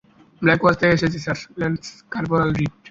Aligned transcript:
Black 0.41 0.59
Watch 0.63 0.75
থেকে 0.79 0.95
এসেছি 0.97 1.17
sir, 1.25 1.37
lance 1.59 1.81
corporal 2.13 2.49
read. 2.57 2.71